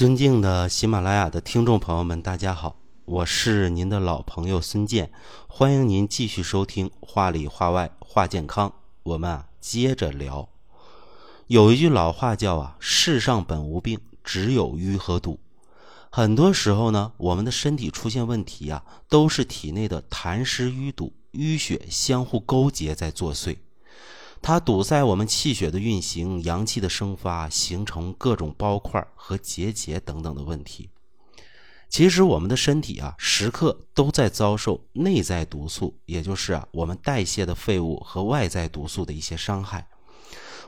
[0.00, 5.12] 尊敬的喜马拉雅的听众朋友们，大家好，我是您的老朋友孙健，
[5.46, 8.70] 欢迎您继续收听《话里话外话健康》，
[9.02, 10.48] 我们啊接着聊。
[11.48, 15.38] 有一句老话叫啊，世上本无病，只有瘀和堵。
[16.08, 23.58] 很多时候呢，我们的身体出现问题啊，都是体内的痰湿淤堵、淤血相互勾结在作祟。
[24.42, 30.88] 它堵塞我们气血的运行、阳气的生发，形成各种包块和结节等等的问题。
[31.88, 39.86] 其实我们的身体啊，时刻都在遭受内在毒素，也就是啊我们代谢的废物和外在毒素的一些伤害。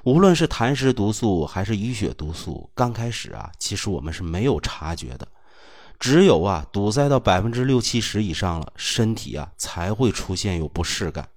[0.02, 5.26] 无论是痰湿毒素还是淤血毒素，刚开始啊，其实我们是没有察觉的。
[6.00, 11.28] 只有啊堵塞到百分之六七十以上了，身体啊才会出现有不适感。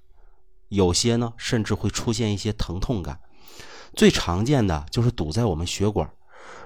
[0.69, 3.19] 有些呢，甚至会出现一些疼痛感。
[3.93, 6.09] 最常见的就是堵在我们血管。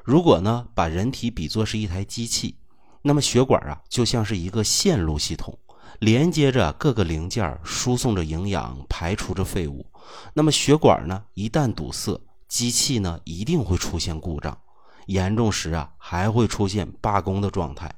[0.03, 2.55] 如果呢，把人体比作是一台机器，
[3.01, 5.57] 那么血管啊，就像是一个线路系统，
[5.99, 9.85] 连接着各个零件，输送着营养，排除着废物。
[10.33, 14.57] 那么血管呢，一旦堵塞，机器呢，一定会出现故障。
[15.05, 17.93] 严重时啊，还会出现罢工的状态。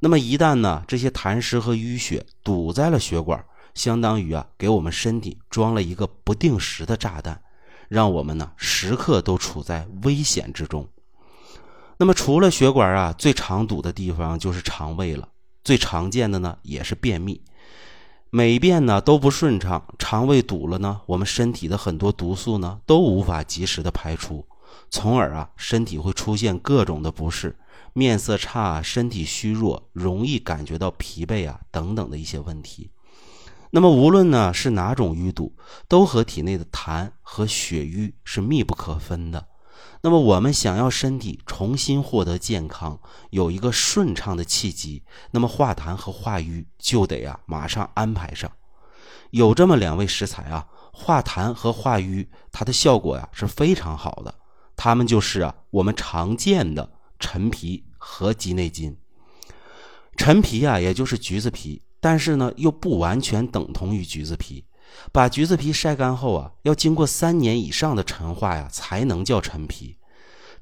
[0.00, 3.44] 那么一旦呢，这些痰湿和淤血堵在了血管。
[3.74, 7.40] 相当于啊，给我们身体装了一个不定时的炸弹，
[7.88, 10.88] 让我们呢时刻都处在危险之中。
[11.98, 15.28] 那么除了血管啊，最常堵的地方就是肠胃了。
[15.62, 17.42] 最常见的呢也是便秘，
[18.30, 24.46] 每便呢都不顺畅，肠胃堵了呢，我们身体的很多毒素呢都无法及时的排出，
[24.88, 27.54] 从而啊身体会出现各种的不适，
[27.92, 32.90] 面色差、身体虚弱、容易感觉到疲惫啊等等的一些问题。
[33.70, 39.46] 那么无论呢是哪种淤堵，都和体内的痰和血瘀是密不可分的。
[40.02, 42.98] 那么我们想要身体重新获得健康，
[43.30, 48.50] 有一个顺畅的气机，那么化痰和化瘀就得啊马上安排上。
[49.30, 54.34] 有这么两位食材啊，化痰和化瘀，它的效果呀是非常好的。
[54.74, 58.96] 它们就是啊我们常见的陈皮和鸡内金。
[60.16, 61.80] 陈皮啊，也就是橘子皮。
[62.00, 64.64] 但是呢，又不完全等同于橘子皮。
[65.12, 69.96] 把橘子皮晒干后啊，要经过三年以上的陈化呀，才能叫陈皮。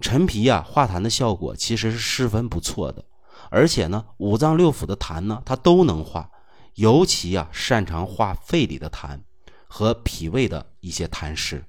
[0.00, 3.04] 陈皮呀，化痰的效果其实是十分不错的。
[3.50, 6.30] 而且呢，五脏六腑的痰呢，它都能化。
[6.74, 9.20] 尤其啊，擅长化肺里的痰
[9.66, 11.64] 和脾胃的一些痰湿。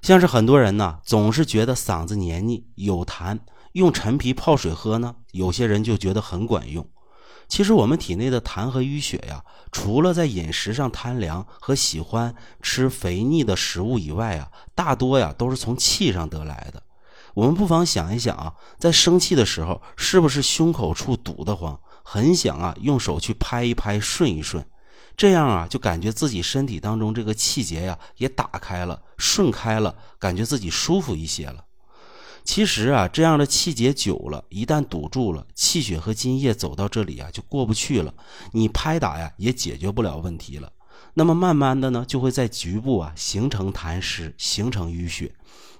[0.00, 3.40] 像是很多人呢，总是觉得嗓子黏腻有痰，
[3.72, 6.88] 用陈皮泡水喝呢，有些人就觉得很管用。
[7.50, 16.80] 其实我们体内的痰和淤血呀，除了在饮食上贪凉和喜欢吃肥腻的食物以外啊，大多呀都是从气上得来的。
[17.34, 24.64] 我们不妨想一想啊，在生气的时候，是不是胸口处堵得慌，很想啊用手去拍一拍、顺一顺，
[25.16, 31.64] 这样啊就感觉自己身体当中这个气结呀也打开了、顺开了，感觉自己舒服一些了。
[32.52, 38.12] 其实啊，这样的气结久了，一旦堵住了，气血和津液走到这里啊，就过不去了。
[38.50, 40.72] 你拍打呀，也解决不了问题了。
[41.14, 45.32] 那么慢慢的呢，就会在局部啊形成痰湿，形成淤血，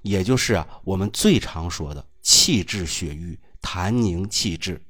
[0.02, 4.80] 也就是啊我们最常说的气滞血瘀、痰凝气滞。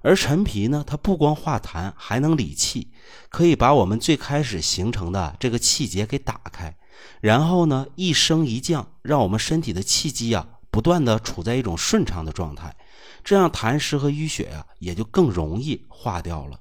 [0.00, 2.88] 而陈皮呢，它不光化痰，还能理气，
[3.28, 6.74] 可以把我们最开始形成的这个气结给打开，
[7.20, 10.48] 然后呢一升一降，让我们身体的气机啊。
[10.74, 12.74] 不断的处在一种顺畅的状态，
[13.22, 16.58] 这样痰湿和淤血呀也就更容易化掉了。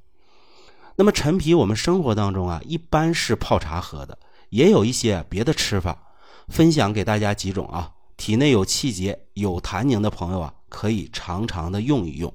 [0.95, 4.15] 那么陈皮我们生活当中啊一般是泡茶喝的，
[4.51, 5.97] 也有一些别的吃法，
[6.47, 7.91] 分享给大家几种啊。
[8.15, 12.31] 体内有气结、有痰凝的朋友啊，可以常常的用一用。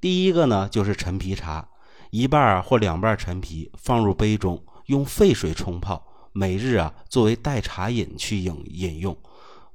[0.00, 1.68] 第一个呢就是陈皮茶，
[2.10, 9.16] 一半或两半陈皮放入杯中，用沸水冲泡，每日啊作为代茶饮去饮饮用。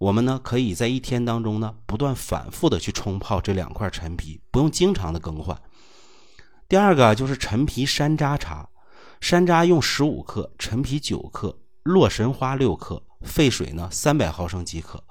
[0.01, 5.55] 我们呢，可以在一天当中呢，不断反复的去冲泡这两块陈皮，不用经常的更换。
[6.67, 8.67] 第二个就是陈皮山楂茶，
[9.19, 15.03] 山楂用十五克，陈皮九克，洛神花六克，沸水呢三百毫升即可。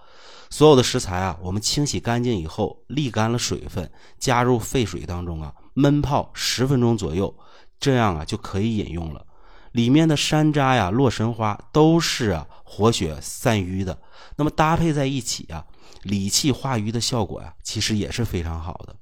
[0.51, 3.89] 所有的食材啊，我们清洗干净以后，沥干了水分，
[4.19, 7.33] 加入沸水当中啊，焖泡十分钟左右，
[7.79, 9.25] 这样啊就可以饮用了。
[9.73, 13.99] 里面的山楂呀、洛神花都是啊活血散瘀的，
[14.37, 15.65] 那么搭配在一起啊，
[16.03, 18.97] 理气化瘀的效果呀，其实也是非常好的。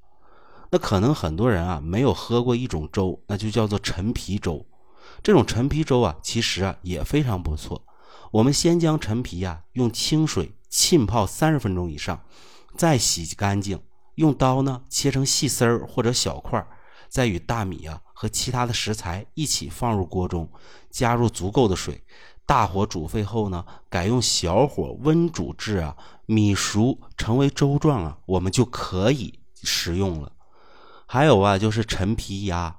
[0.71, 4.67] 那可能很多人啊没有喝过一种粥，那就叫做陈皮粥。
[5.23, 7.83] 这种陈皮粥啊，其实啊也非常不错。
[8.31, 12.21] 我们先将陈皮啊用清水浸泡三十分钟以上，
[12.77, 13.81] 再洗干净，
[14.17, 16.69] 用刀呢切成细丝儿或者小块儿，
[17.09, 20.51] 再与大米啊和其他的食材一起放入锅中，
[20.91, 22.03] 加入足够的水，
[22.45, 30.33] 大火煮沸后呢，改用小火温煮至啊米熟成为粥状啊，我们就可以食用了。
[31.07, 32.75] 还有啊，就是陈皮鸭，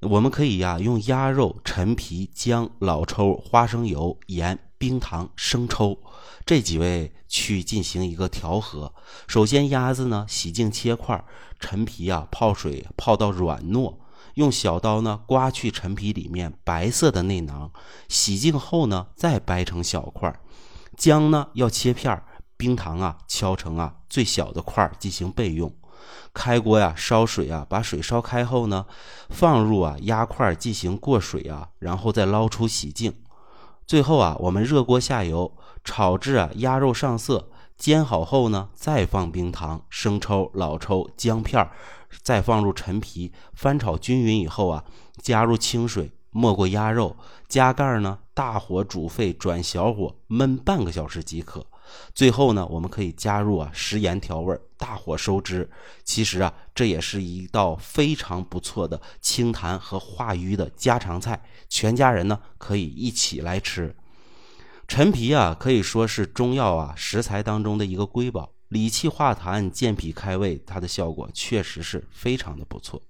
[0.00, 5.96] 我们可以呀用鸭肉、陈皮、姜、老抽、花生油、盐、冰糖、生抽
[6.44, 8.92] 这几味去进行一个调和。
[9.28, 11.24] 首先，鸭子呢洗净切块，
[11.60, 13.94] 陈皮啊泡水泡到软糯，
[14.34, 17.70] 用小刀呢刮去陈皮里面白色的内囊，
[18.08, 20.34] 洗净后呢再掰成小块。
[20.96, 22.22] 姜呢要切片，
[22.56, 25.74] 冰糖啊敲成啊最小的块进行备用。
[26.34, 28.86] 开锅呀，烧水啊，把水烧开后呢，
[29.30, 33.14] 放入啊鸭块进行过水啊，然后再捞出洗净。
[33.86, 41.70] 最后啊，我们热锅下油，炒至啊鸭肉上色，煎好后呢，再放冰糖、生抽、老抽、姜片儿，
[42.22, 44.84] 再放入陈皮，翻炒均匀以后啊，
[45.22, 47.16] 加入清水，没过鸭肉，
[47.48, 51.66] 加盖呢，大火煮沸，转小火焖半个小时即可。
[52.14, 55.68] 最后呢，我们可以加入啊食盐调味，大火收汁。
[56.04, 63.94] 其实啊，这也是一道非常不错的清痰和化瘀的家常菜，全家人呢可以一起来吃。
[64.88, 73.02] 陈皮啊，可以说是中药啊食材当中的一个瑰宝，理气化痰、健脾开胃，它的效果确实是非常的不错。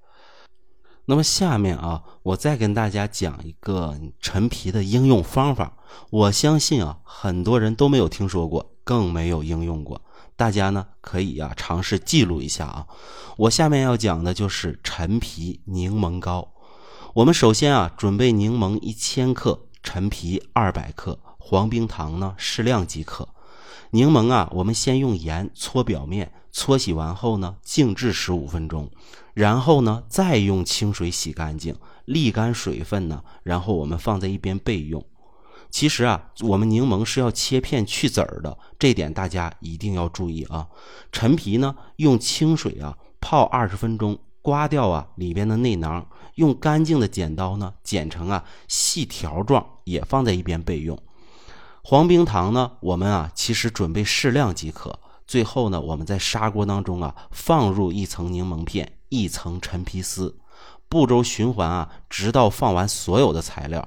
[1.04, 5.76] 那么下面啊，我再跟大家讲一个陈皮的应用方法。
[6.10, 10.02] 我相信啊，很多人都没有听说过，更没有应用过。
[10.34, 12.86] 大家呢可以呀尝试记录一下啊。
[13.36, 16.52] 我下面要讲的就是陈皮柠檬膏。
[17.14, 23.28] 我们首先啊准备柠檬一千克，陈皮二百克，黄冰糖呢适量即可。
[23.92, 28.90] 柠檬啊，我们先用盐搓表面，搓洗完后呢静置十五分钟。
[29.34, 35.04] 然后呢，再用清水洗干净，沥干水分呢，然后我们放在一边备用。
[35.70, 40.66] 其实啊，我们柠檬是要切片去籽儿的，这点大家一定要注意啊。
[41.10, 46.06] 陈皮呢，用清水啊泡二十分钟，刮掉啊里边的内囊，
[46.36, 50.98] 用干净的剪刀呢剪成啊细条状，也放在一边备用。
[51.84, 54.98] 黄冰糖呢，我们啊其实准备适量即可。
[55.26, 58.98] 最后呢，我们在砂锅当中啊放入一层柠檬片。
[59.08, 60.38] 一层陈皮丝，
[60.88, 63.86] 步骤循环啊，直到放完所有的材料，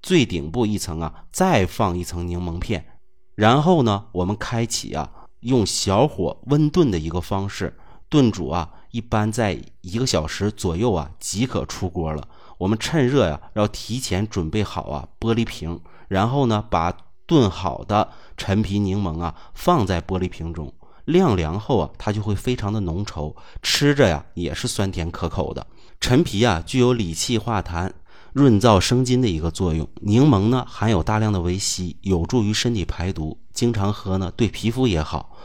[0.00, 2.82] 最顶部一层啊，再放一层柠檬片，
[3.34, 5.10] 然后呢，我们开启啊，
[5.40, 7.78] 用小火温炖的一个方式
[8.08, 12.26] 炖煮啊，一般在一个小时左右啊，即可出锅了。
[12.56, 15.78] 我们趁热呀，要提前准备好啊玻璃瓶，
[16.08, 16.90] 然后呢，把
[17.32, 20.72] 炖好的陈皮柠檬啊放在玻璃瓶中。
[21.06, 25.66] 晾凉后啊，它就会非常的浓稠，吃着呀也是酸甜可口的。
[25.98, 27.90] 陈皮啊具有理气化痰、
[28.32, 35.36] 润燥生津的一个作用，柠檬呢含有大量的维 C，有助于身体排毒，经常喝呢对皮肤也好。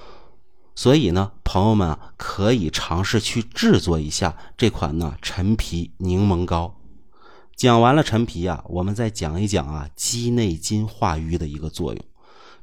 [0.76, 6.76] 所以呢，朋友们啊可以尝试去制作一下这款呢陈皮柠檬膏。
[7.58, 12.06] 讲完了陈皮啊，我们再讲一讲啊鸡内金化瘀的一个作用。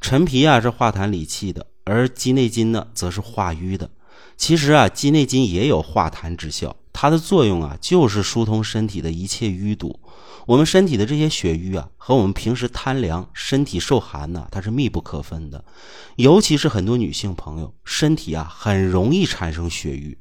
[0.01, 1.67] 陈皮啊是化痰理气的。
[1.83, 3.91] 而鸡内金呢，则是化瘀的。
[4.37, 9.99] 其实啊，鸡内金也有化痰之效，它的作用啊，就是疏通身体的一切淤堵。
[10.47, 15.65] 我们身体的这些血瘀啊，和我们平时贪凉、身体受寒呢，它是密不可分的。
[16.15, 20.17] 尤其是很多女性朋友，身体啊，很容易产生血瘀。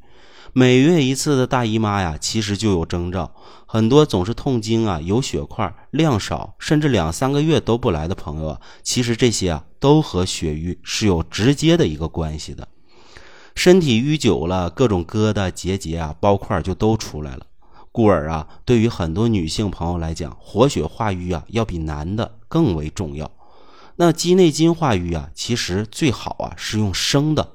[0.55, 3.33] 每月一次的大姨妈呀，其实就有征兆。
[3.65, 12.67] 很多总是痛经啊、有血块、量少，甚至两三个月都不来的朋友啊，其实这些啊都和血瘀是有直接的一个关系的。
[13.55, 17.47] 身体淤久了，各种疙瘩、结节啊、包块就都出来了。
[17.91, 23.31] 故而啊，对于很多女性朋友来讲，活血化瘀啊，要比男的更为重要。
[23.95, 27.52] 那鸡内金化瘀啊，其实最好啊是用生的。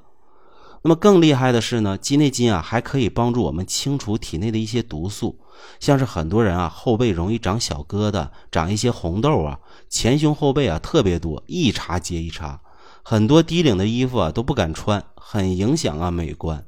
[0.81, 5.39] 那么更厉害的是呢，鸡内金啊还可以帮助我们清除体内的一些毒素，
[5.79, 9.59] 像是很多人啊后背容易长小疙瘩，长一些红痘啊，
[9.89, 12.61] 前胸后背啊特别多，一茬接一茬，
[13.03, 16.65] 很多低领的衣服啊都不敢穿，很影响啊美观。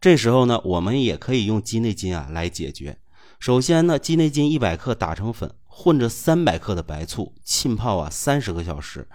[0.00, 2.98] 这时候呢，我们也可以用鸡内金啊来解决。
[3.38, 9.06] 首先呢，鸡内金一百克打成粉，混着三百克的白醋，浸泡啊三十个小时。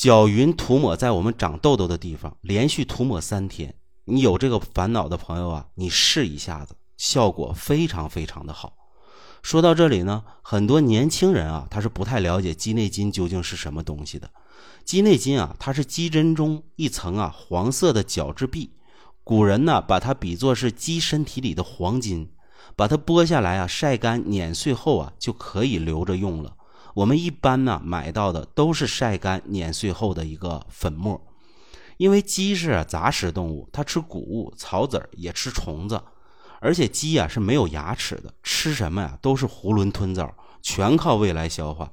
[0.00, 3.74] 搅匀涂抹在我们长痘痘的地方，连续涂抹三天。
[4.06, 8.72] 你有这个烦恼的朋友啊，你试一下子，效果非常非常的好。
[9.42, 14.30] 说到这里呢，很多年轻人啊，他是不太了解鸡内金究竟是什么东西的。
[14.86, 18.70] 鸡内金啊，它是鸡胗中一层啊黄色的角质壁，
[19.22, 22.30] 古人呢把它比作是鸡身体里的黄金，
[22.74, 26.56] 把它剥下来啊晒干碾碎后啊就可以留着用了。
[27.00, 31.18] 我们一般呢买到的都是晒干碾碎后的一个粉末，
[31.96, 35.98] 因为鸡是杂食动物，它吃谷物、草籽儿，也吃虫子，
[36.60, 40.30] 而且鸡啊是没有牙齿的，吃什么呀都是囫囵吞枣，
[40.60, 41.90] 全靠胃来消化。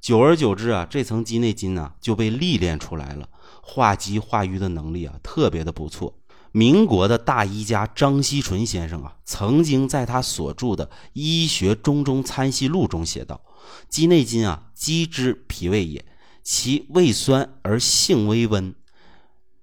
[0.00, 3.28] 久而久之啊，这层鸡内金呢就被历练出来了，
[3.60, 6.14] 化鸡化瘀的能力啊特别的不错。
[6.52, 13.38] 民国的大医家张锡纯先生啊，曾经在他所著的《医学中中参析录》中写道
[13.88, 16.04] ：“鸡内金啊，鸡之脾胃也，
[16.42, 18.74] 其味酸而性微温，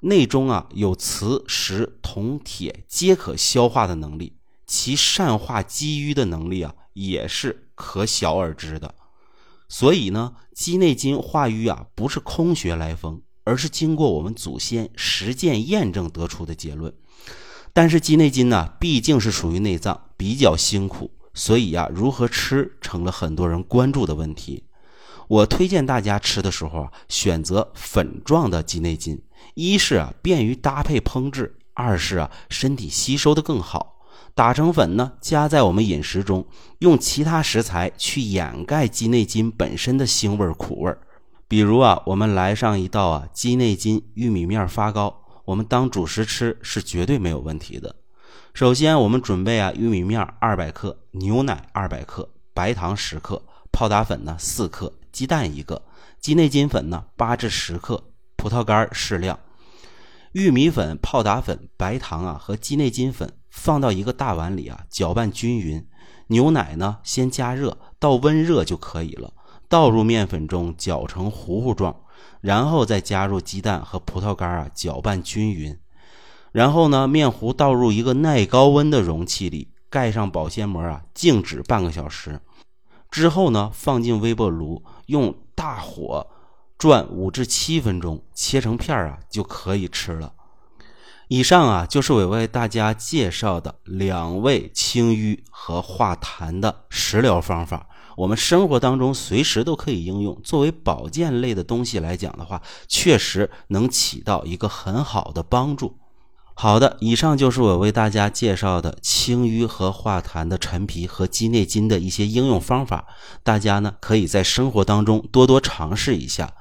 [0.01, 8.95] 内中啊有磁、石、铜、铁皆可消化的能力，其善化积瘀的能力啊也是可想而知的。
[9.67, 16.93] 所以呢，鸡内金化瘀啊，不是空穴来风。”而是经过我们祖先实践验证得出的结论。
[17.73, 24.63] 但是鸡内金呢，毕竟是属于内脏，比较辛苦，所以呀，如何吃成了很多人关注的问题。
[25.27, 29.21] 我推荐大家吃的时候啊，选择粉状的鸡内金，
[29.55, 33.91] 一是啊便于搭配烹制，二是啊身体吸收的更好。
[34.35, 36.45] 打成粉呢，加在我们饮食中，
[36.79, 40.95] 用其他食材去掩盖鸡内金本身的腥味苦味
[41.47, 47.95] 比如啊，我们来上一道啊鸡内金玉米面发糕，我们当主食吃是绝对没有问题的。
[48.53, 55.81] 首先，我们准备啊玉米面二百克，牛奶二百克，白糖十克，泡打粉呢四克，鸡蛋一个，
[56.19, 58.03] 鸡内金粉呢八至十克，
[58.35, 59.39] 葡萄干适量。
[60.33, 65.85] 玉米粉、泡打粉、白糖啊和鸡内金粉放到一个大碗里啊，搅拌均匀。
[66.27, 69.33] 牛奶呢先加热到温热就可以了。
[69.67, 71.95] 倒入面粉中，搅成糊糊状，
[72.41, 75.75] 然后再加入鸡蛋和葡萄干啊，搅拌均匀。
[76.53, 82.39] 然后呢，面糊倒入一个耐高温的容器里，盖上保鲜膜啊，静止半个小时。
[83.09, 86.27] 之后呢，放进微波炉，用大火
[86.77, 90.33] 转五至七分钟，切成片儿啊，就可以吃了。
[91.27, 97.89] 以上啊，就是我为大家介绍的两味清淤和化痰的食疗方法。
[98.15, 105.97] 我们生活当中随时都可以应用，作为保健类的东西来讲的话，确实能起到一个很好的帮助。
[106.55, 113.05] 好的，以上就是我为大家介绍的清淤和化痰的陈皮和鸡内金的一些应用方法，
[113.41, 116.53] 大家呢可以在生活当中多多尝试一下。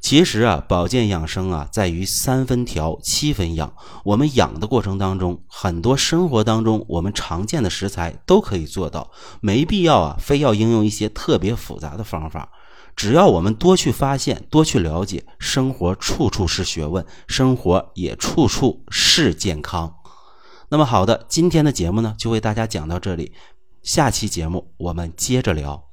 [0.00, 3.74] 其实啊，保健养生啊，在于三分调，七分养。
[4.04, 12.48] 我们养的过程当中，很多生活当中我们常见的食材都可以做到，没必要啊，非要应用一些特别复杂的方法。
[12.96, 19.94] 只要我们多去发现，多去了解，生活处处是学问，生活也处处是健康。
[20.68, 23.32] 那么好的，今天的节目呢，就为大家讲到这里，
[23.82, 25.89] 下期节目我们接着聊。